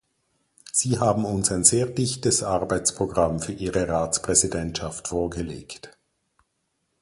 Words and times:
Sie 0.71 0.97
haben 0.97 1.25
uns 1.25 1.51
ein 1.51 1.63
sehr 1.63 1.85
dichtes 1.85 2.41
Arbeitsprogramm 2.41 3.39
für 3.39 3.51
Ihre 3.51 3.87
Ratspräsidentschaft 3.87 5.09
vorgelegt. 5.09 5.95